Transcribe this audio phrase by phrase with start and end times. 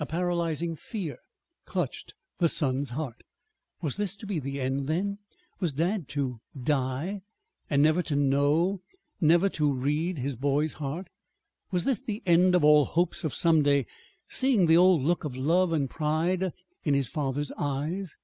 [0.00, 1.18] A paralyzing fear
[1.66, 3.22] clutched the son's heart.
[3.82, 5.18] Was this to be the end, then?
[5.60, 7.20] Was dad to die,
[7.68, 8.80] and never to know,
[9.20, 11.08] never to read his boy's heart?
[11.72, 13.84] Was this the end of all hopes of some day
[14.30, 16.52] seeing the old look of love and pride
[16.84, 18.16] in his father's eyes?